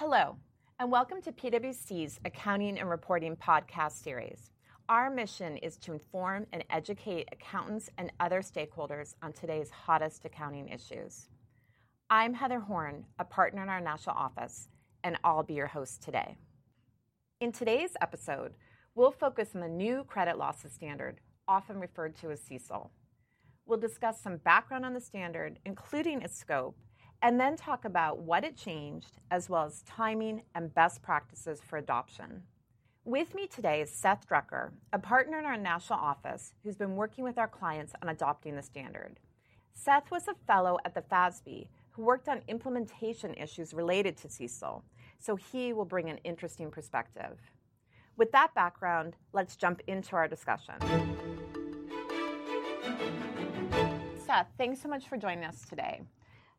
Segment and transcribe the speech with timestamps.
[0.00, 0.36] Hello,
[0.78, 4.52] and welcome to PwC's Accounting and Reporting podcast series.
[4.88, 10.68] Our mission is to inform and educate accountants and other stakeholders on today's hottest accounting
[10.68, 11.30] issues.
[12.10, 14.68] I'm Heather Horn, a partner in our national office,
[15.02, 16.38] and I'll be your host today.
[17.40, 18.52] In today's episode,
[18.94, 21.18] we'll focus on the new credit losses standard,
[21.48, 22.90] often referred to as CECL.
[23.66, 26.76] We'll discuss some background on the standard, including its scope,
[27.22, 31.76] and then talk about what it changed, as well as timing and best practices for
[31.76, 32.42] adoption.
[33.04, 37.24] With me today is Seth Drucker, a partner in our national office who's been working
[37.24, 39.18] with our clients on adopting the standard.
[39.72, 44.82] Seth was a fellow at the FASB who worked on implementation issues related to CECL,
[45.18, 47.38] so he will bring an interesting perspective.
[48.16, 50.74] With that background, let's jump into our discussion.
[54.26, 56.02] Seth, thanks so much for joining us today.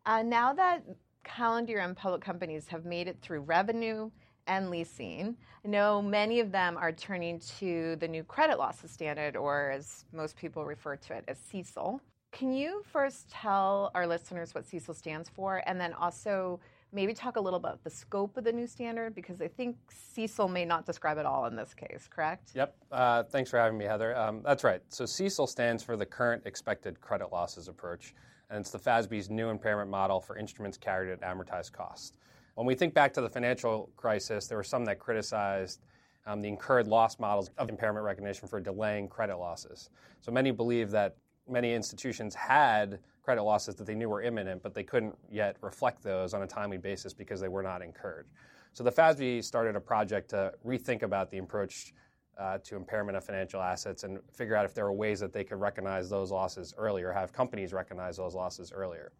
[0.09, 0.83] Uh, now that
[1.23, 4.09] calendar and public companies have made it through revenue
[4.47, 9.37] and leasing, I know many of them are turning to the new credit losses standard,
[9.37, 11.99] or as most people refer to it as CECL.
[12.31, 16.59] Can you first tell our listeners what CECL stands for, and then also
[16.91, 19.77] maybe talk a little about the scope of the new standard because I think
[20.17, 22.53] CECL may not describe it all in this case, correct?
[22.55, 22.75] Yep.
[22.91, 24.17] Uh, thanks for having me, Heather.
[24.17, 24.81] Um, that's right.
[24.89, 28.15] So CECL stands for the Current Expected Credit Losses Approach
[28.49, 32.17] and it's the FASB's new impairment model for instruments carried at amortized cost.
[32.55, 35.81] When we think back to the financial crisis, there were some that criticized
[36.25, 39.89] um, the incurred loss models of impairment recognition for delaying credit losses.
[40.21, 41.15] So many believe that
[41.47, 46.03] many institutions had credit losses that they knew were imminent, but they couldn't yet reflect
[46.03, 48.27] those on a timely basis because they were not incurred.
[48.73, 51.93] So the FASB started a project to rethink about the approach
[52.39, 55.43] uh, to impairment of financial assets and figure out if there are ways that they
[55.43, 59.11] could recognize those losses earlier, have companies recognize those losses earlier.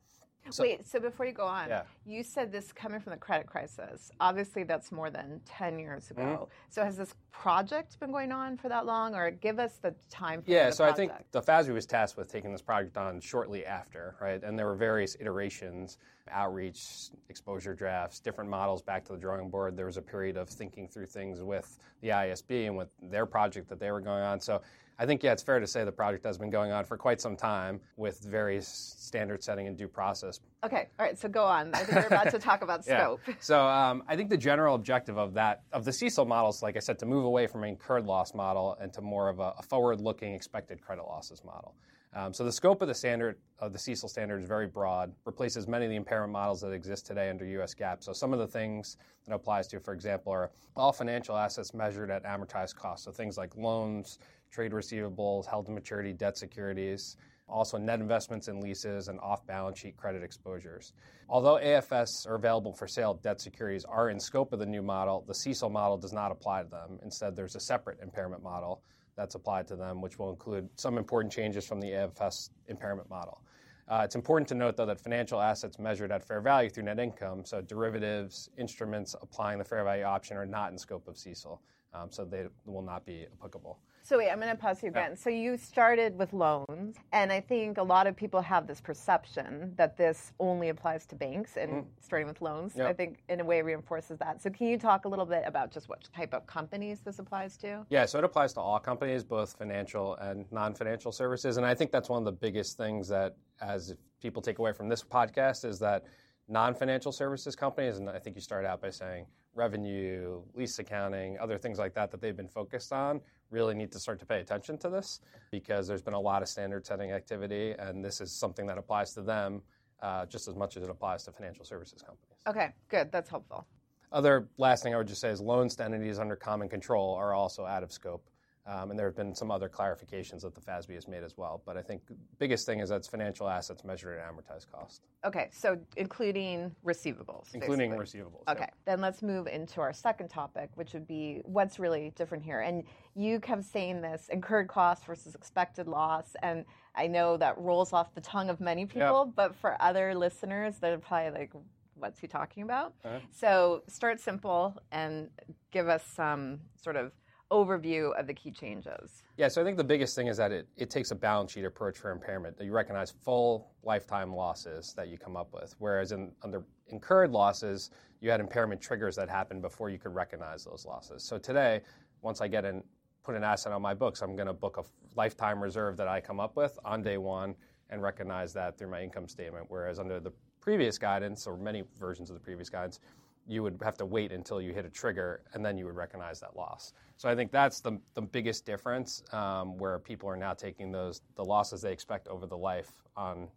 [0.49, 1.83] So, Wait, so before you go on, yeah.
[2.05, 4.11] you said this coming from the credit crisis.
[4.19, 6.21] Obviously, that's more than 10 years ago.
[6.21, 6.43] Mm-hmm.
[6.69, 10.43] So, has this project been going on for that long, or give us the time
[10.45, 11.11] Yeah, so project.
[11.11, 14.41] I think the FASB was tasked with taking this project on shortly after, right?
[14.43, 15.97] And there were various iterations
[16.31, 19.75] outreach, exposure drafts, different models back to the drawing board.
[19.75, 23.67] There was a period of thinking through things with the IASB and with their project
[23.69, 24.39] that they were going on.
[24.39, 24.61] So,
[24.99, 27.21] I think, yeah, it's fair to say the project has been going on for quite
[27.21, 30.41] some time with various standard setting and due process.
[30.61, 31.73] Okay, all right, so go on.
[31.73, 33.21] I think we're about to talk about scope.
[33.25, 33.33] Yeah.
[33.39, 36.79] So um, I think the general objective of that, of the CECL models, like I
[36.79, 39.63] said, to move away from an incurred loss model and to more of a, a
[39.63, 41.73] forward looking expected credit losses model.
[42.13, 45.67] Um, so the scope of the standard of the CECL standard is very broad, replaces
[45.67, 47.75] many of the impairment models that exist today under U.S.
[47.75, 48.03] GAAP.
[48.03, 52.09] So some of the things that applies to, for example, are all financial assets measured
[52.09, 53.03] at amortized cost.
[53.03, 54.17] So things like loans,
[54.51, 57.17] trade receivables, held to maturity debt securities,
[57.49, 60.93] also net investments in leases and off balance sheet credit exposures.
[61.27, 65.23] Although AFS or available for sale debt securities are in scope of the new model,
[65.27, 66.99] the CECL model does not apply to them.
[67.03, 68.81] Instead, there's a separate impairment model
[69.15, 73.41] that's applied to them, which will include some important changes from the AFS impairment model.
[73.89, 76.99] Uh, it's important to note, though, that financial assets measured at fair value through net
[76.99, 81.57] income, so derivatives, instruments applying the fair value option, are not in scope of CECL,
[81.95, 83.79] um, so they will not be applicable.
[84.09, 85.11] So wait, I'm going to pause you again.
[85.11, 85.17] Yeah.
[85.17, 89.71] So you started with loans, and I think a lot of people have this perception
[89.75, 91.85] that this only applies to banks, and mm.
[92.01, 92.87] starting with loans, yep.
[92.87, 94.41] I think in a way reinforces that.
[94.41, 97.55] So can you talk a little bit about just what type of companies this applies
[97.57, 97.85] to?
[97.91, 101.91] Yeah, so it applies to all companies, both financial and non-financial services, and I think
[101.91, 103.93] that's one of the biggest things that, as
[104.23, 106.05] people take away from this podcast, is that
[106.47, 111.59] non-financial services companies, and I think you started out by saying revenue, lease accounting, other
[111.59, 113.21] things like that that they've been focused on
[113.51, 115.21] really need to start to pay attention to this
[115.51, 119.13] because there's been a lot of standard setting activity, and this is something that applies
[119.13, 119.61] to them
[120.01, 122.37] uh, just as much as it applies to financial services companies.
[122.47, 123.11] Okay, good.
[123.11, 123.67] That's helpful.
[124.11, 127.33] Other last thing I would just say is loans to entities under common control are
[127.33, 128.27] also out of scope.
[128.69, 131.63] Um, and there have been some other clarifications that the FASB has made as well.
[131.65, 135.07] But I think the biggest thing is that it's financial assets measured at amortized cost.
[135.25, 137.47] Okay, so including receivables.
[137.55, 138.21] Including basically.
[138.21, 138.47] receivables.
[138.47, 138.73] Okay, yep.
[138.85, 142.59] then let's move into our second topic, which would be what's really different here.
[142.59, 142.83] And
[143.15, 146.35] you kept saying this incurred cost versus expected loss.
[146.43, 146.63] And
[146.93, 149.35] I know that rolls off the tongue of many people, yep.
[149.35, 151.51] but for other listeners, they're probably like,
[151.95, 152.93] what's he talking about?
[153.03, 153.17] Uh-huh.
[153.31, 155.29] So start simple and
[155.71, 157.13] give us some sort of
[157.51, 159.23] overview of the key changes?
[159.37, 161.65] Yeah, so I think the biggest thing is that it, it takes a balance sheet
[161.65, 162.57] approach for impairment.
[162.57, 167.31] That you recognize full lifetime losses that you come up with, whereas in under incurred
[167.31, 167.91] losses,
[168.21, 171.23] you had impairment triggers that happened before you could recognize those losses.
[171.23, 171.81] So today,
[172.21, 172.83] once I get an
[173.23, 174.83] put an asset on my books, I'm going to book a
[175.15, 177.55] lifetime reserve that I come up with on day one
[177.89, 179.65] and recognize that through my income statement.
[179.67, 180.31] Whereas under the
[180.61, 182.99] previous guidance, or many versions of the previous guidance,
[183.47, 186.39] you would have to wait until you hit a trigger and then you would recognize
[186.39, 186.93] that loss.
[187.17, 191.21] So I think that's the, the biggest difference um, where people are now taking those
[191.35, 193.47] the losses they expect over the life on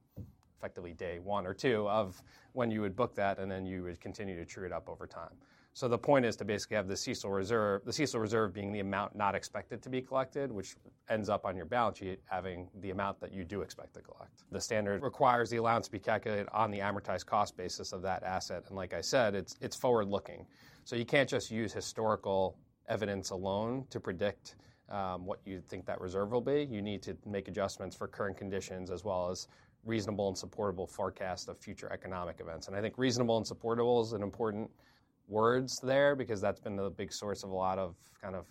[0.58, 4.00] effectively day one or two of when you would book that and then you would
[4.00, 5.34] continue to true it up over time.
[5.74, 8.80] So the point is to basically have the CECL reserve, the CECL reserve being the
[8.80, 10.76] amount not expected to be collected, which
[11.08, 14.44] ends up on your balance sheet having the amount that you do expect to collect.
[14.50, 18.22] The standard requires the allowance to be calculated on the amortized cost basis of that
[18.22, 20.46] asset, and like I said, it's it's forward looking.
[20.84, 22.58] So you can't just use historical
[22.88, 24.56] evidence alone to predict
[24.90, 26.68] um, what you think that reserve will be.
[26.70, 29.48] You need to make adjustments for current conditions as well as
[29.84, 32.68] reasonable and supportable forecast of future economic events.
[32.68, 34.70] And I think reasonable and supportable is an important
[35.32, 38.44] words there because that's been the big source of a lot of kind of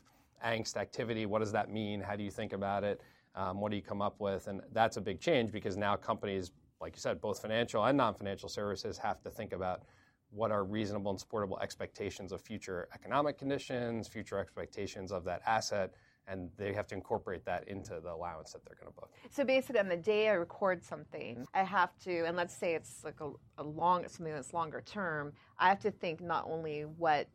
[0.45, 1.25] angst activity.
[1.25, 2.01] What does that mean?
[2.01, 2.99] How do you think about it?
[3.35, 4.47] Um, what do you come up with?
[4.47, 6.51] And that's a big change because now companies,
[6.81, 9.83] like you said, both financial and non financial services have to think about
[10.31, 15.93] what are reasonable and supportable expectations of future economic conditions, future expectations of that asset,
[16.27, 19.11] and they have to incorporate that into the allowance that they're going to book.
[19.29, 23.03] So basically, on the day I record something, I have to, and let's say it's
[23.03, 27.27] like a, a long something that's longer term, I have to think not only what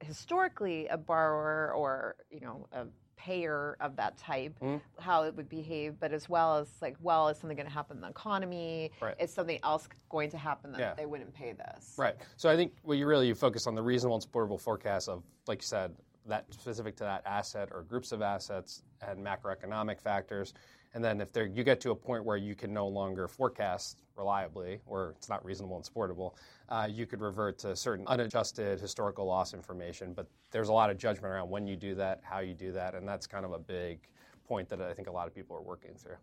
[0.00, 2.86] historically a borrower or you know a
[3.18, 4.76] payer of that type, mm-hmm.
[5.00, 7.96] how it would behave, but as well as like, well, is something going to happen
[7.98, 8.90] in the economy?
[9.02, 9.14] Right.
[9.18, 10.94] Is something else going to happen that yeah.
[10.94, 11.94] they wouldn't pay this?
[11.98, 12.14] Right.
[12.36, 15.24] So I think what you really you focus on the reasonable and supportable forecast of,
[15.46, 15.94] like you said,
[16.26, 20.54] that specific to that asset or groups of assets and macroeconomic factors.
[20.94, 24.80] And then if you get to a point where you can no longer forecast reliably,
[24.86, 26.36] or it's not reasonable and supportable,
[26.70, 30.12] uh, you could revert to certain unadjusted historical loss information.
[30.12, 32.94] But there's a lot of judgment around when you do that, how you do that,
[32.94, 34.08] and that's kind of a big
[34.46, 36.16] point that I think a lot of people are working through.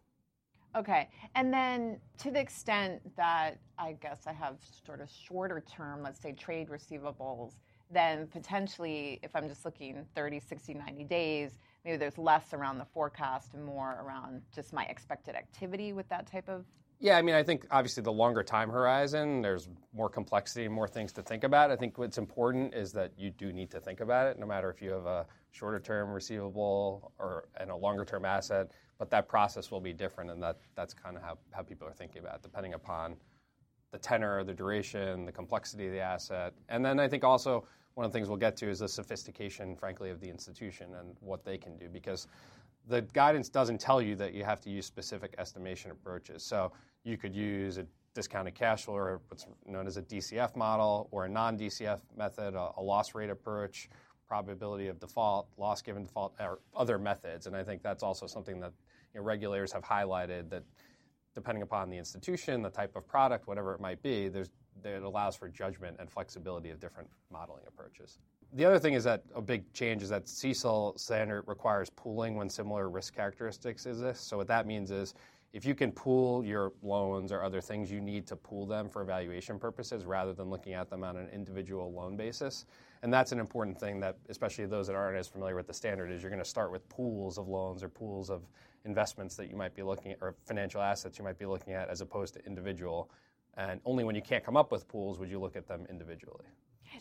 [0.75, 1.07] Okay.
[1.36, 6.19] And then to the extent that I guess I have sort of shorter term, let's
[6.19, 7.53] say trade receivables
[7.91, 12.85] then potentially, if I'm just looking 30, 60, 90 days, maybe there's less around the
[12.85, 16.65] forecast and more around just my expected activity with that type of.
[16.99, 20.87] Yeah, I mean, I think obviously the longer time horizon, there's more complexity and more
[20.87, 21.69] things to think about.
[21.69, 24.69] I think what's important is that you do need to think about it, no matter
[24.69, 28.71] if you have a shorter term receivable or and a longer term asset.
[28.97, 31.93] But that process will be different, and that, that's kind of how, how people are
[31.93, 33.17] thinking about it, depending upon
[33.95, 36.53] the tenor, the duration, the complexity of the asset.
[36.68, 37.63] And then I think also
[37.94, 41.15] one of the things we'll get to is the sophistication, frankly, of the institution and
[41.21, 42.27] what they can do because
[42.89, 46.44] the guidance doesn't tell you that you have to use specific estimation approaches.
[46.44, 46.74] So
[47.06, 51.24] you could use a discounted cash flow or what's known as a DCF model or
[51.24, 53.88] a non DCF method, a, a, loss rate approach,
[54.27, 57.48] probability of default, loss given default, or other methods.
[57.48, 58.74] And I think that's also something that
[59.13, 60.63] you know, regulators have highlighted that
[61.35, 64.49] depending upon the institution, the type of product, whatever it might be, there's,
[64.83, 68.19] it allows for judgment and flexibility of different modeling approaches.
[68.53, 72.49] The other thing is that a big change is that CECL standard requires pooling when
[72.49, 74.27] similar risk characteristics exist.
[74.27, 75.13] So what that means is
[75.51, 79.01] if you can pool your loans or other things, you need to pool them for
[79.01, 82.65] evaluation purposes rather than looking at them on an individual loan basis.
[83.03, 86.11] And that's an important thing that, especially those that aren't as familiar with the standard,
[86.11, 88.41] is you're going to start with pools of loans or pools of
[88.85, 91.89] investments that you might be looking at or financial assets you might be looking at
[91.89, 93.09] as opposed to individual.
[93.57, 96.45] And only when you can't come up with pools would you look at them individually.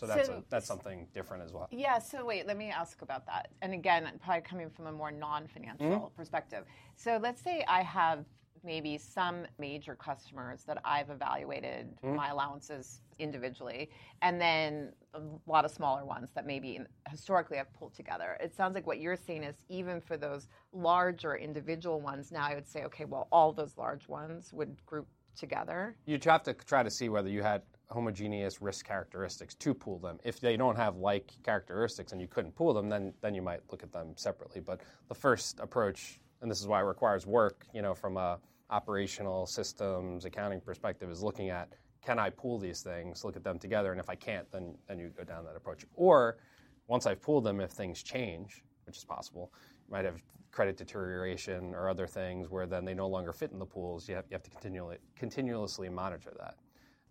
[0.01, 1.69] So that's, so, a, that's something different as well.
[1.71, 3.51] Yeah, so wait, let me ask about that.
[3.63, 6.17] And again, probably coming from a more non financial mm-hmm.
[6.17, 6.65] perspective.
[6.97, 8.25] So let's say I have
[8.65, 12.17] maybe some major customers that I've evaluated mm-hmm.
[12.17, 13.91] my allowances individually,
[14.23, 18.37] and then a lot of smaller ones that maybe historically I've pulled together.
[18.41, 22.55] It sounds like what you're saying is even for those larger individual ones, now I
[22.55, 25.07] would say, okay, well, all those large ones would group
[25.37, 25.97] together.
[26.07, 30.19] You'd have to try to see whether you had homogeneous risk characteristics to pool them.
[30.25, 33.61] If they don't have like characteristics and you couldn't pool them, then then you might
[33.71, 34.61] look at them separately.
[34.61, 38.39] But the first approach, and this is why it requires work, you know, from a
[38.71, 41.69] operational systems accounting perspective, is looking at
[42.05, 44.99] can I pool these things, look at them together, and if I can't, then then
[44.99, 45.85] you go down that approach.
[45.95, 46.39] Or
[46.87, 49.53] once I've pooled them, if things change, which is possible,
[49.87, 53.59] you might have credit deterioration or other things where then they no longer fit in
[53.59, 54.09] the pools.
[54.09, 56.57] You have, you have to continually continuously monitor that.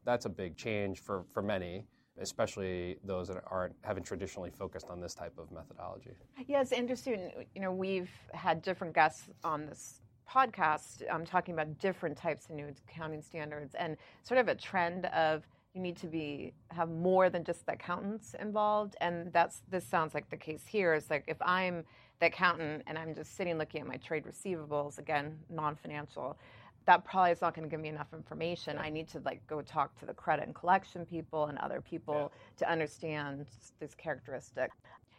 [0.05, 1.85] That's a big change for, for many
[2.19, 6.11] especially those that aren't haven't traditionally focused on this type of methodology.
[6.47, 7.31] Yes, interesting.
[7.55, 12.55] You know, we've had different guests on this podcast um, talking about different types of
[12.55, 17.29] new accounting standards and sort of a trend of you need to be have more
[17.29, 21.23] than just the accountants involved and that's this sounds like the case here is like
[21.27, 21.83] if i'm
[22.19, 26.37] the accountant and i'm just sitting looking at my trade receivables again non-financial
[26.85, 28.77] that probably is not going to give me enough information.
[28.77, 32.31] I need to like go talk to the credit and collection people and other people
[32.31, 32.57] yeah.
[32.57, 33.45] to understand
[33.79, 34.71] this characteristic.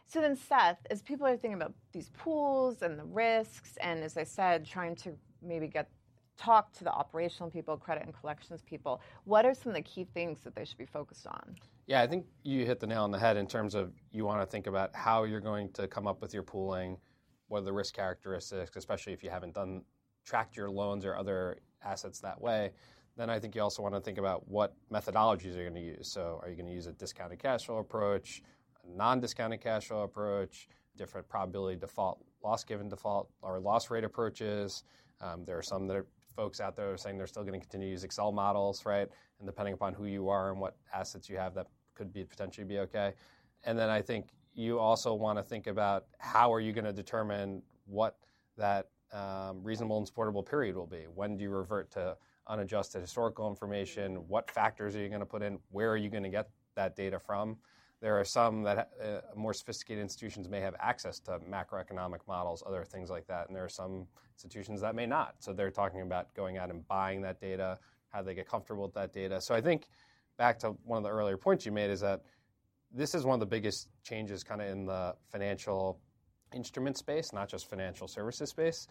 [0.07, 4.17] So then, Seth, as people are thinking about these pools and the risks, and as
[4.17, 5.89] I said, trying to maybe get
[6.37, 10.05] talk to the operational people, credit and collections people, what are some of the key
[10.13, 11.55] things that they should be focused on?
[11.87, 14.41] Yeah, I think you hit the nail on the head in terms of you want
[14.41, 16.97] to think about how you're going to come up with your pooling,
[17.47, 19.83] what are the risk characteristics, especially if you haven't done
[20.25, 22.71] tracked your loans or other assets that way.
[23.17, 26.11] Then I think you also want to think about what methodologies you're going to use.
[26.11, 28.41] So, are you going to use a discounted cash flow approach,
[28.87, 34.83] non-discounted cash flow approach, different probability default, loss given default, or loss rate approaches?
[35.21, 37.59] Um, there are some that are folks out there are saying they're still going to
[37.59, 39.07] continue to use Excel models, right?
[39.39, 42.65] And depending upon who you are and what assets you have, that could be potentially
[42.65, 43.13] be okay.
[43.63, 46.93] And then I think you also want to think about how are you going to
[46.93, 48.17] determine what
[48.57, 51.05] that um, reasonable and supportable period will be.
[51.13, 54.15] When do you revert to unadjusted historical information?
[54.27, 55.59] What factors are you going to put in?
[55.71, 57.57] Where are you going to get that data from?
[58.01, 62.83] There are some that uh, more sophisticated institutions may have access to macroeconomic models, other
[62.83, 65.35] things like that, and there are some institutions that may not.
[65.39, 68.93] So they're talking about going out and buying that data, how they get comfortable with
[68.93, 69.39] that data.
[69.41, 69.87] So I think
[70.37, 72.21] back to one of the earlier points you made is that
[72.91, 75.99] this is one of the biggest changes kind of in the financial
[76.53, 78.87] instrument space, not just financial services space,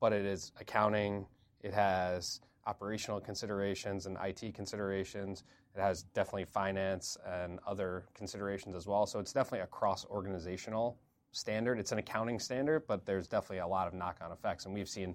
[0.00, 1.26] but it is accounting,
[1.62, 5.44] it has operational considerations and IT considerations.
[5.76, 9.06] It has definitely finance and other considerations as well.
[9.06, 10.98] So it's definitely a cross organizational
[11.32, 11.78] standard.
[11.78, 14.64] It's an accounting standard, but there's definitely a lot of knock on effects.
[14.64, 15.14] And we've seen,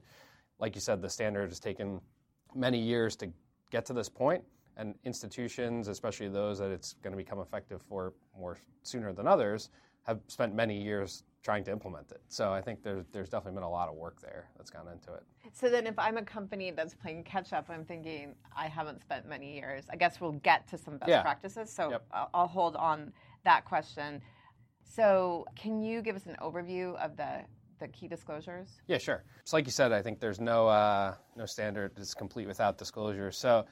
[0.60, 2.00] like you said, the standard has taken
[2.54, 3.32] many years to
[3.72, 4.44] get to this point,
[4.78, 9.70] and institutions, especially those that it's going to become effective for more sooner than others,
[10.04, 12.22] have spent many years trying to implement it.
[12.28, 15.14] So I think there's there's definitely been a lot of work there that's gone into
[15.14, 15.24] it.
[15.54, 19.28] So then, if I'm a company that's playing catch up, I'm thinking I haven't spent
[19.28, 19.86] many years.
[19.90, 21.22] I guess we'll get to some best yeah.
[21.22, 21.72] practices.
[21.72, 22.06] So yep.
[22.12, 23.12] I'll, I'll hold on
[23.44, 24.22] that question.
[24.84, 27.42] So can you give us an overview of the
[27.80, 28.82] the key disclosures?
[28.88, 29.24] Yeah, sure.
[29.44, 33.38] So, like you said, I think there's no uh, no standard that's complete without disclosures.
[33.38, 33.66] So,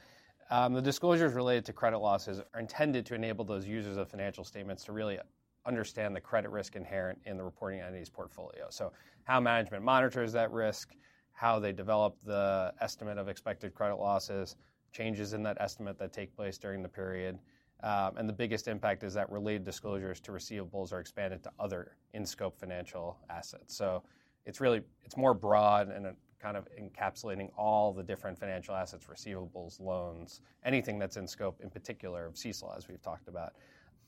[0.50, 4.44] um, the disclosures related to credit losses are intended to enable those users of financial
[4.44, 5.18] statements to really
[5.66, 8.66] understand the credit risk inherent in the reporting entity's portfolio.
[8.70, 8.92] So,
[9.24, 10.94] how management monitors that risk,
[11.32, 14.56] how they develop the estimate of expected credit losses,
[14.92, 17.38] changes in that estimate that take place during the period.
[17.82, 21.96] Um, and the biggest impact is that related disclosures to receivables are expanded to other
[22.12, 23.74] in-scope financial assets.
[23.76, 24.02] So
[24.44, 26.06] it's really it's more broad and
[26.40, 31.70] kind of encapsulating all the different financial assets, receivables, loans, anything that's in scope, in
[31.70, 33.52] particular of CECL, as we've talked about.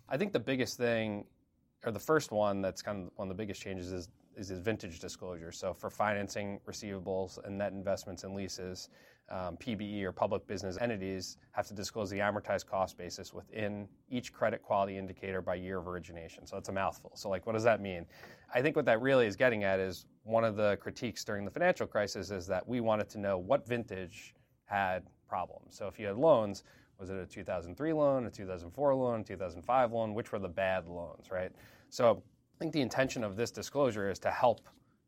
[0.08, 1.24] I think the biggest thing
[1.84, 4.60] or the first one that's kind of one of the biggest changes is is his
[4.60, 5.52] vintage disclosure.
[5.52, 8.88] So for financing receivables and net investments and leases,
[9.30, 14.32] um, PBE or public business entities have to disclose the amortized cost basis within each
[14.32, 16.46] credit quality indicator by year of origination.
[16.46, 17.12] So that's a mouthful.
[17.14, 18.06] So like, what does that mean?
[18.54, 21.50] I think what that really is getting at is one of the critiques during the
[21.50, 24.34] financial crisis is that we wanted to know what vintage
[24.66, 25.76] had problems.
[25.76, 26.64] So if you had loans,
[27.02, 30.14] was it a 2003 loan, a 2004 loan, 2005 loan?
[30.14, 31.50] Which were the bad loans, right?
[31.90, 32.22] So
[32.54, 34.60] I think the intention of this disclosure is to help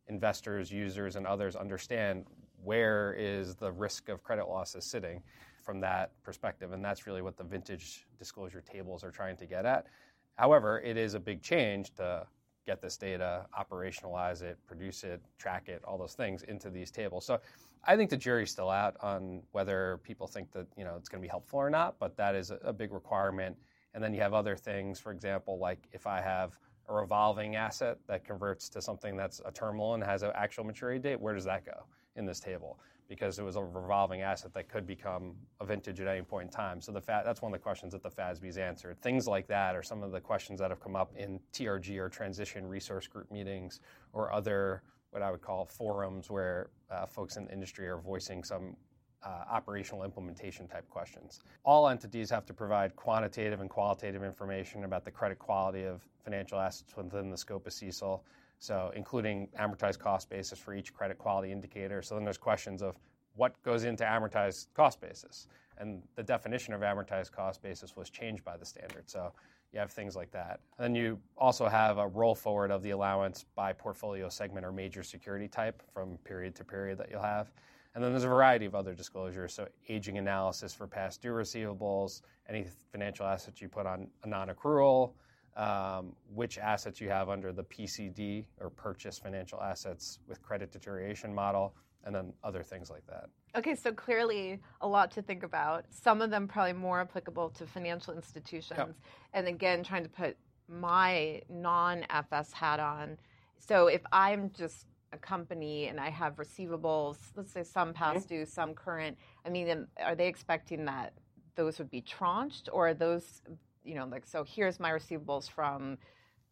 [0.09, 2.25] investors, users, and others understand
[2.65, 5.23] where is the risk of credit losses sitting
[5.63, 6.73] from that perspective.
[6.73, 9.87] And that's really what the vintage disclosure tables are trying to get at.
[10.35, 12.27] However, it is a big change to
[12.67, 17.25] get this data, operationalize it, produce it, track it, all those things into these tables.
[17.25, 17.39] So
[17.87, 21.21] I think the jury's still out on whether people think that you know it's going
[21.21, 23.57] to be helpful or not, but that is a big requirement.
[23.95, 27.99] And then you have other things, for example, like if I have a revolving asset
[28.07, 31.45] that converts to something that's a term loan has an actual maturity date, where does
[31.45, 31.85] that go
[32.17, 32.79] in this table?
[33.09, 36.51] Because it was a revolving asset that could become a vintage at any point in
[36.51, 36.81] time.
[36.81, 39.01] So the fa- that's one of the questions that the FASB's answered.
[39.01, 42.09] Things like that are some of the questions that have come up in TRG or
[42.09, 43.81] transition resource group meetings
[44.13, 44.83] or other
[45.15, 48.77] what I would call forums where uh, folks in the industry are voicing some
[49.23, 51.41] uh, operational implementation type questions.
[51.65, 56.59] All entities have to provide quantitative and qualitative information about the credit quality of financial
[56.59, 58.21] assets within the scope of CECL,
[58.59, 62.03] so including amortized cost basis for each credit quality indicator.
[62.03, 62.99] So then there's questions of
[63.37, 65.47] what goes into amortized cost basis,
[65.79, 69.09] and the definition of amortized cost basis was changed by the standard.
[69.09, 69.33] So
[69.75, 70.61] you have things like that.
[70.79, 75.03] Then you also have a roll forward of the allowance by portfolio segment or major
[75.03, 77.53] security type from period to period that you'll have.
[77.95, 82.23] And then there's a variety of other disclosures, so aging analysis for past due receivables,
[82.49, 85.13] any financial assets you put on a non-accrual,
[85.57, 91.35] um, which assets you have under the PCD or purchase financial assets with credit deterioration
[91.35, 91.75] model,
[92.05, 93.27] and then other things like that.
[93.57, 95.85] Okay, so clearly a lot to think about.
[95.91, 98.79] Some of them probably more applicable to financial institutions.
[98.79, 98.95] Yep.
[99.33, 100.37] And again, trying to put
[100.69, 103.17] my non FS hat on.
[103.59, 108.41] So if I'm just a company and I have receivables, let's say some past mm-hmm.
[108.41, 111.15] due, some current, I mean, are they expecting that
[111.57, 113.43] those would be tranched or are those,
[113.85, 115.99] you know, like, so here's my receivables from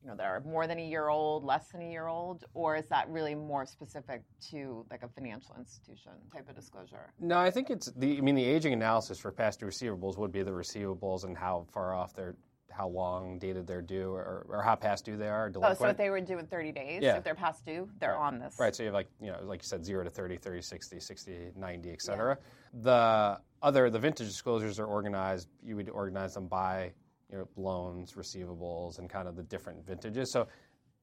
[0.03, 2.77] you know that are more than a year old, less than a year old, or
[2.77, 7.13] is that really more specific to like a financial institution type of disclosure?
[7.21, 8.19] No, I think it's the.
[8.19, 11.67] I mean, the aging analysis for past due receivables would be the receivables and how
[11.71, 12.35] far off they're
[12.73, 15.51] how long dated they're due or, or how past due they are.
[15.51, 15.79] Delinquent.
[15.81, 17.17] Oh, so if they were due in 30 days, yeah.
[17.17, 18.27] if they're past due, they're right.
[18.27, 18.57] on this.
[18.59, 18.75] Right.
[18.75, 21.39] So you have like, you know, like you said, 0 to 30, 30, 60, 60,
[21.57, 22.39] 90, et cetera.
[22.75, 22.81] Yeah.
[22.83, 26.93] The other, the vintage disclosures are organized, you would organize them by
[27.33, 30.31] you know, loans, receivables, and kind of the different vintages.
[30.31, 30.47] So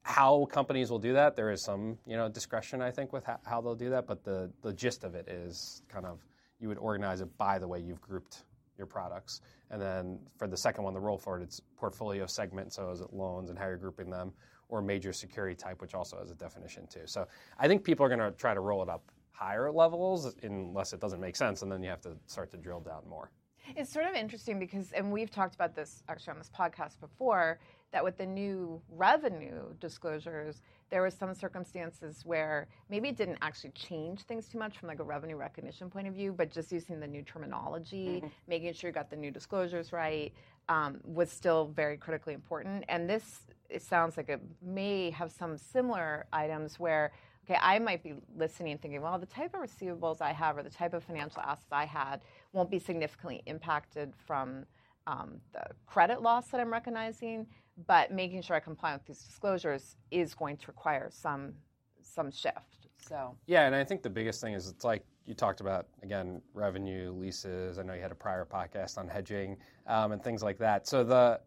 [0.03, 3.61] how companies will do that, there is some you know discretion I think with how
[3.61, 6.25] they'll do that, but the the gist of it is kind of
[6.59, 8.43] you would organize it by the way you've grouped
[8.77, 12.73] your products, and then for the second one, the roll forward, it's portfolio segment.
[12.73, 14.31] So is it loans and how you're grouping them,
[14.69, 17.05] or major security type, which also has a definition too.
[17.05, 20.93] So I think people are going to try to roll it up higher levels unless
[20.93, 23.31] it doesn't make sense, and then you have to start to drill down more.
[23.75, 27.59] It's sort of interesting because, and we've talked about this actually on this podcast before,
[27.91, 33.71] that with the new revenue disclosures, there were some circumstances where maybe it didn't actually
[33.71, 36.99] change things too much from like a revenue recognition point of view, but just using
[36.99, 38.27] the new terminology, mm-hmm.
[38.47, 40.33] making sure you got the new disclosures right,
[40.67, 42.85] um, was still very critically important.
[42.89, 47.11] And this, it sounds like it may have some similar items where
[47.49, 50.63] okay, I might be listening and thinking, well, the type of receivables I have or
[50.63, 52.21] the type of financial assets I had
[52.53, 54.65] won't be significantly impacted from
[55.07, 57.47] um, the credit loss that I'm recognizing,
[57.87, 61.53] but making sure I comply with these disclosures is going to require some
[62.01, 62.87] some shift.
[62.97, 66.41] So yeah, and I think the biggest thing is it's like you talked about again
[66.53, 67.79] revenue leases.
[67.79, 70.87] I know you had a prior podcast on hedging um, and things like that.
[70.87, 71.39] So the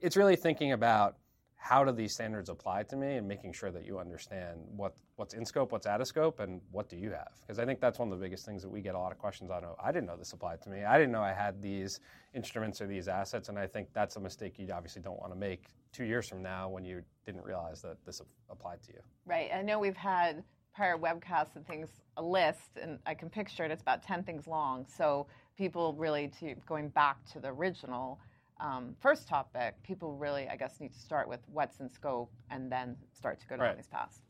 [0.00, 1.16] it's really thinking about
[1.64, 5.32] how do these standards apply to me and making sure that you understand what, what's
[5.32, 7.32] in scope, what's out of scope, and what do you have?
[7.40, 9.16] Because I think that's one of the biggest things that we get a lot of
[9.16, 9.64] questions on.
[9.64, 10.84] Oh, I didn't know this applied to me.
[10.84, 12.00] I didn't know I had these
[12.34, 15.38] instruments or these assets, and I think that's a mistake you obviously don't want to
[15.38, 19.00] make two years from now when you didn't realize that this applied to you.
[19.24, 19.48] Right.
[19.50, 23.70] I know we've had prior webcasts and things, a list, and I can picture it,
[23.70, 24.84] it's about 10 things long.
[24.86, 28.18] So people really, to going back to the original,
[28.64, 32.72] um, first topic, people really, I guess, need to start with what's in scope and
[32.72, 33.76] then start to go down right.
[33.76, 34.22] these paths.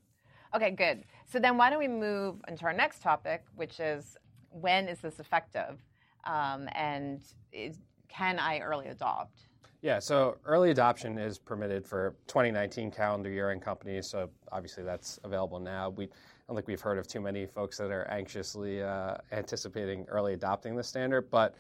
[0.55, 1.05] Okay, good.
[1.27, 4.17] So then why don't we move into our next topic, which is
[4.51, 5.79] when is this effective?
[6.25, 9.43] Um, and is, can I early adopt?
[9.83, 14.09] Yeah, so early adoption is permitted for 2019 calendar year end companies.
[14.09, 15.91] So obviously that's available now.
[15.91, 16.09] We I
[16.49, 20.75] don't think we've heard of too many folks that are anxiously uh, anticipating early adopting
[20.75, 21.55] the standard, but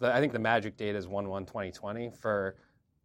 [0.00, 2.56] the, I think the magic date is 1 1 2020 for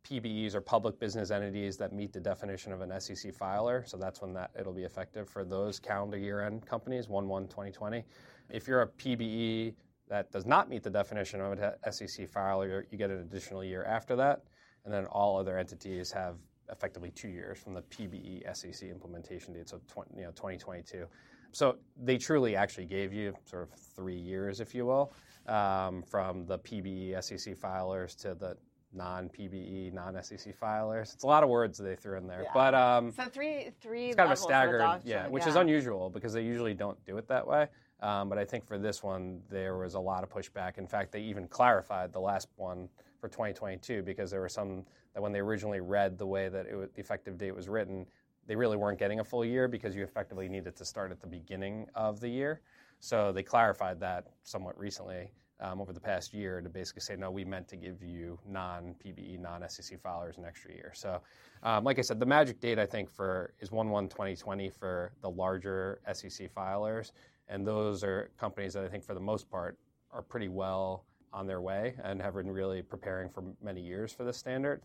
[0.05, 3.84] PBEs or public business entities that meet the definition of an SEC filer.
[3.86, 7.47] So that's when that it'll be effective for those calendar year end companies, 1 1
[7.47, 8.03] 2020.
[8.49, 9.73] If you're a PBE
[10.08, 13.84] that does not meet the definition of an SEC filer, you get an additional year
[13.84, 14.43] after that.
[14.86, 16.36] And then all other entities have
[16.71, 21.08] effectively two years from the PBE SEC implementation date, so 20, you know, 2022.
[21.51, 25.13] So they truly actually gave you sort of three years, if you will
[25.47, 28.58] um, from the PBE SEC filers to the
[28.93, 31.13] non-PBE, non-SEC filers.
[31.13, 32.51] It's a lot of words they threw in there, yeah.
[32.53, 34.08] but um, so three, three.
[34.08, 35.49] It's kind of a staggered, yeah, which yeah.
[35.49, 37.67] is unusual because they usually don't do it that way.
[38.01, 40.77] Um, but I think for this one, there was a lot of pushback.
[40.77, 45.21] In fact, they even clarified the last one for 2022 because there were some that
[45.21, 48.05] when they originally read the way that was, the effective date was written,
[48.47, 51.27] they really weren't getting a full year because you effectively needed to start at the
[51.27, 52.62] beginning of the year.
[52.99, 57.31] So they clarified that somewhat recently um, over the past year to basically say, no,
[57.31, 60.91] we meant to give you non PBE, non SEC filers an extra year.
[60.93, 61.21] So,
[61.63, 65.13] um, like I said, the magic date I think for is 1 1 2020 for
[65.21, 67.12] the larger SEC filers.
[67.47, 69.77] And those are companies that I think for the most part
[70.12, 74.23] are pretty well on their way and have been really preparing for many years for
[74.23, 74.81] this standard.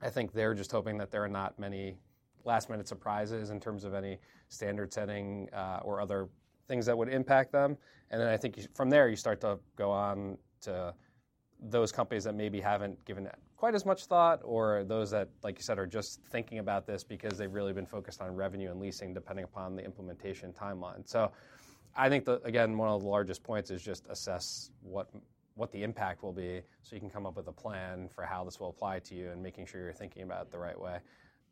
[0.00, 1.96] I think they're just hoping that there are not many
[2.44, 4.18] last minute surprises in terms of any
[4.48, 6.28] standard setting uh, or other
[6.66, 7.76] things that would impact them.
[8.10, 10.94] And then I think you, from there you start to go on to
[11.60, 15.62] those companies that maybe haven't given quite as much thought, or those that, like you
[15.62, 19.14] said, are just thinking about this because they've really been focused on revenue and leasing,
[19.14, 21.08] depending upon the implementation timeline.
[21.08, 21.30] So,
[21.96, 25.08] I think that again, one of the largest points is just assess what
[25.54, 28.42] what the impact will be, so you can come up with a plan for how
[28.42, 30.98] this will apply to you, and making sure you're thinking about it the right way.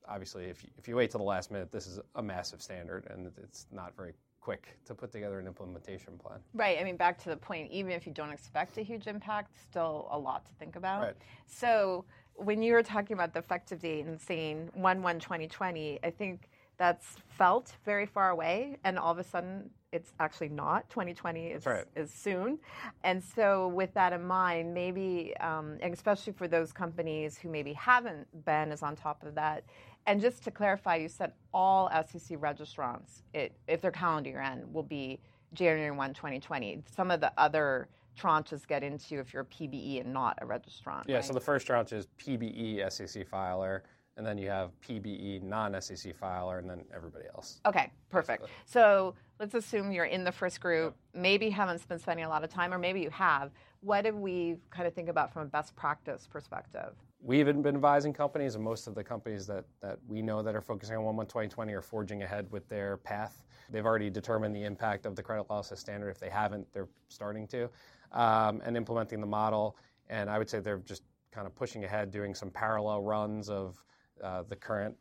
[0.09, 3.07] Obviously, if you, if you wait till the last minute, this is a massive standard,
[3.11, 6.41] and it's not very quick to put together an implementation plan.
[6.53, 6.79] Right.
[6.79, 10.09] I mean, back to the point, even if you don't expect a huge impact, still
[10.11, 11.03] a lot to think about.
[11.03, 11.17] Right.
[11.47, 16.11] So when you were talking about the effective date and saying 1 1 2020, I
[16.11, 20.89] think that's felt very far away, and all of a sudden it's actually not.
[20.89, 21.85] 2020 is, right.
[21.95, 22.59] is soon.
[23.05, 27.75] And so, with that in mind, maybe, um, and especially for those companies who maybe
[27.75, 29.65] haven't been as on top of that,
[30.07, 34.65] and just to clarify, you said all SEC registrants, it, if their calendar year end,
[34.73, 35.21] will be
[35.53, 36.83] January 1, 2020.
[36.91, 41.05] Some of the other tranches get into if you're a PBE and not a registrant.
[41.07, 41.25] Yeah, right?
[41.25, 43.85] so the first tranche is PBE SEC filer,
[44.17, 47.61] and then you have PBE non SEC filer, and then everybody else.
[47.67, 48.43] Okay, perfect.
[48.43, 48.63] Basically.
[48.67, 52.51] So let's assume you're in the first group, maybe haven't been spending a lot of
[52.51, 53.51] time, or maybe you have.
[53.81, 56.95] What do we kind of think about from a best practice perspective?
[57.21, 60.61] We've been advising companies, and most of the companies that, that we know that are
[60.61, 63.45] focusing on 1 1 2020 are forging ahead with their path.
[63.71, 66.11] They've already determined the impact of the credit losses standard.
[66.11, 67.71] If they haven't, they're starting to,
[68.13, 69.77] um, and implementing the model.
[70.11, 73.83] And I would say they're just kind of pushing ahead, doing some parallel runs of
[74.23, 74.97] uh, the current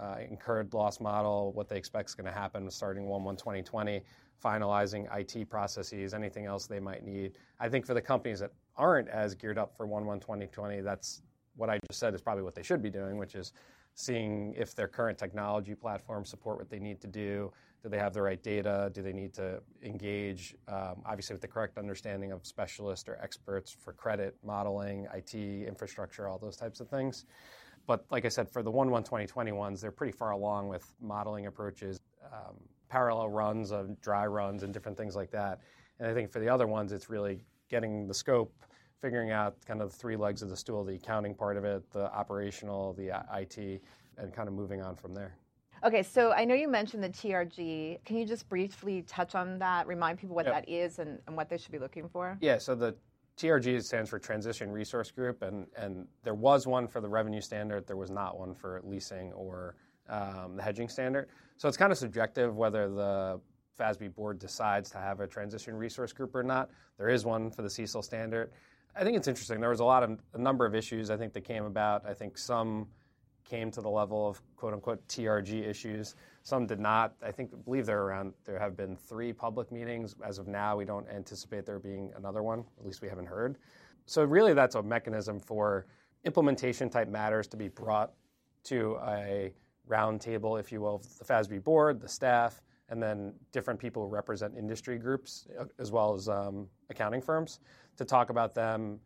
[0.00, 4.02] uh, incurred loss model, what they expect is going to happen starting 1 1 2020,
[4.42, 7.32] finalizing IT processes, anything else they might need.
[7.60, 11.22] I think for the companies that aren't as geared up for 1 1 2020, that's
[11.56, 13.52] what I just said is probably what they should be doing, which is
[13.94, 17.52] seeing if their current technology platforms support what they need to do.
[17.82, 18.90] Do they have the right data?
[18.94, 23.76] Do they need to engage, um, obviously, with the correct understanding of specialists or experts
[23.78, 27.26] for credit, modeling, IT, infrastructure, all those types of things?
[27.86, 30.92] But like I said, for the 1 1 2020 ones, they're pretty far along with
[31.00, 32.00] modeling approaches,
[32.32, 32.56] um,
[32.88, 35.60] parallel runs of dry runs, and different things like that.
[35.98, 38.52] And I think for the other ones, it's really getting the scope,
[39.00, 41.90] figuring out kind of the three legs of the stool the accounting part of it,
[41.90, 43.82] the operational, the IT,
[44.18, 45.36] and kind of moving on from there.
[45.84, 48.04] Okay, so I know you mentioned the TRG.
[48.04, 50.54] Can you just briefly touch on that, remind people what Yep.
[50.54, 52.38] that is and, and what they should be looking for?
[52.40, 52.94] Yeah, so the
[53.36, 57.86] TRG stands for Transition Resource Group, and, and there was one for the revenue standard.
[57.86, 59.76] There was not one for leasing or
[60.08, 61.28] um, the hedging standard.
[61.56, 63.40] So it's kind of subjective whether the
[63.78, 66.70] FASB board decides to have a Transition Resource Group or not.
[66.98, 68.50] There is one for the CECL standard.
[68.94, 69.60] I think it's interesting.
[69.60, 72.04] There was a lot of a number of issues I think that came about.
[72.06, 72.88] I think some
[73.44, 76.14] came to the level of quote unquote TRG issues.
[76.42, 77.14] Some did not.
[77.22, 80.14] I think believe there around there have been three public meetings.
[80.24, 82.64] As of now, we don't anticipate there being another one.
[82.78, 83.58] At least we haven't heard.
[84.06, 85.86] So really, that's a mechanism for
[86.24, 88.12] implementation type matters to be brought
[88.64, 89.52] to a
[89.88, 94.08] roundtable, if you will, of the FASB board, the staff, and then different people who
[94.08, 97.60] represent industry groups uh, as well as um, accounting firms
[97.96, 99.00] to talk about them,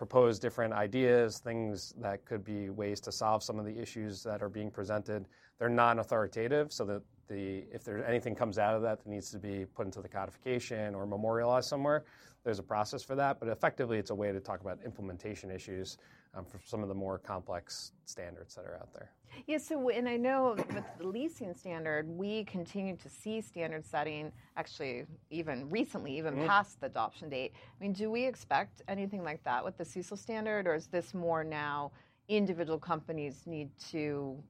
[0.00, 4.42] propose different ideas, things that could be ways to solve some of the issues that
[4.42, 5.28] are being presented.
[5.58, 9.38] They're non-authoritative, so that the if there's anything comes out of that that needs to
[9.38, 12.04] be put into the codification or memorialized somewhere,
[12.44, 13.38] there's a process for that.
[13.40, 15.98] But effectively, it's a way to talk about implementation issues
[16.34, 19.10] um, for some of the more complex standards that are out there.
[19.46, 24.32] Yeah, so, and I know with the leasing standard, we continue to see standard setting,
[24.56, 26.46] actually, even recently, even Mm-hmm.
[26.46, 27.52] past the adoption date.
[27.56, 31.14] I mean, do we expect anything like that with the CECL standard, or is this
[31.14, 31.90] more now
[32.28, 34.40] individual companies need to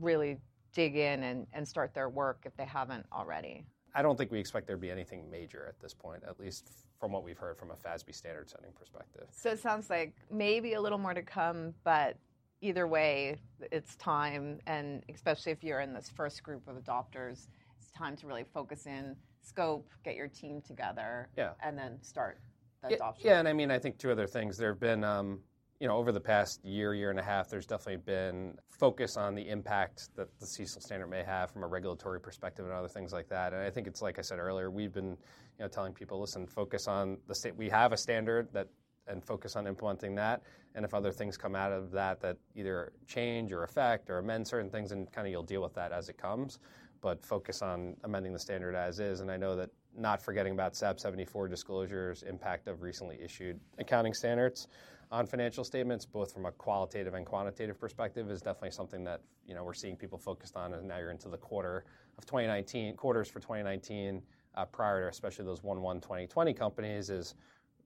[0.00, 0.38] really
[0.72, 3.64] dig in and, and start their work if they haven't already?
[3.94, 6.70] I don't think we expect there to be anything major at this point, at least
[7.00, 9.24] from what we've heard from a FASB standard setting perspective.
[9.30, 12.18] So it sounds like maybe a little more to come, but
[12.60, 13.38] either way,
[13.72, 17.48] it's time, and especially if you're in this first group of adopters,
[17.80, 21.52] it's time to really focus in, scope, get your team together, Yeah.
[21.62, 22.38] and then start
[22.82, 23.26] the Yeah, adoption.
[23.26, 24.58] yeah, and I mean, I think two other things.
[24.58, 25.42] There have been, um,
[25.80, 29.34] you know, over the past year, year and a half, there's definitely been focus on
[29.34, 33.14] the impact that the CECL standard may have from a regulatory perspective and other things
[33.14, 33.54] like that.
[33.54, 35.16] And I think it's like I said earlier, we've been, you
[35.60, 37.56] know, telling people, listen, focus on the state.
[37.56, 38.68] We have a standard that,
[39.08, 40.42] and focus on implementing that.
[40.74, 44.46] And if other things come out of that that either change or affect or amend
[44.46, 46.58] certain things, and kind of you'll deal with that as it comes.
[47.00, 49.20] But focus on amending the standard as is.
[49.20, 54.12] And I know that not forgetting about SAB 74 disclosures, impact of recently issued accounting
[54.12, 54.68] standards
[55.10, 59.54] on financial statements, both from a qualitative and quantitative perspective, is definitely something that you
[59.54, 60.74] know we're seeing people focused on.
[60.74, 61.84] And now you're into the quarter
[62.16, 64.22] of 2019, quarters for 2019,
[64.54, 67.34] uh, prior to especially those 1-1 2020 companies, is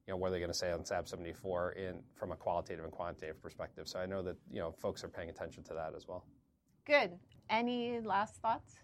[0.06, 2.84] you know what are they going to say on SAB 74 in from a qualitative
[2.84, 3.88] and quantitative perspective.
[3.88, 6.24] So I know that you know folks are paying attention to that as well.
[6.84, 7.12] Good.
[7.48, 8.74] Any last thoughts?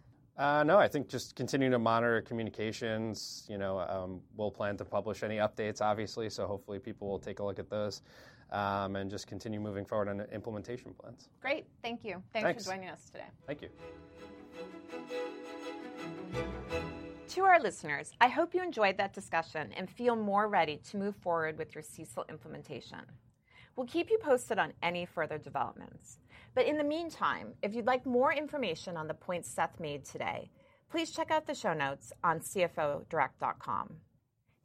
[0.40, 3.44] Uh, no, I think just continue to monitor communications.
[3.46, 7.40] You know, um, we'll plan to publish any updates, obviously, so hopefully people will take
[7.40, 8.00] a look at those
[8.52, 11.28] um, and just continue moving forward on implementation plans.
[11.40, 11.66] Great.
[11.82, 12.22] Thank you.
[12.32, 12.64] Thanks, Thanks.
[12.64, 13.24] for joining us today.
[13.46, 13.68] Thank you.
[17.28, 21.14] To our listeners, I hope you enjoyed that discussion and feel more ready to move
[21.14, 22.98] forward with your CECL implementation.
[23.76, 26.18] We'll keep you posted on any further developments.
[26.54, 30.50] But in the meantime, if you'd like more information on the points Seth made today,
[30.90, 33.94] please check out the show notes on CFOdirect.com.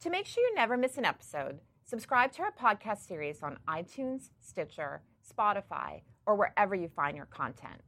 [0.02, 4.30] To make sure you never miss an episode, subscribe to our podcast series on iTunes,
[4.42, 7.82] Stitcher, Spotify, or wherever you find your content.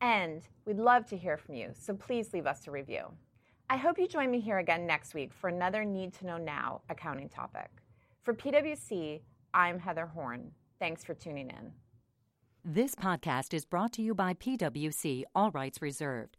[0.00, 3.04] And we'd love to hear from you, so please leave us a review.
[3.70, 6.82] I hope you join me here again next week for another Need to Know Now
[6.90, 7.70] accounting topic.
[8.22, 9.20] For PwC,
[9.54, 10.50] I'm Heather Horn.
[10.78, 11.72] Thanks for tuning in.
[12.64, 16.38] This podcast is brought to you by PwC, all rights reserved.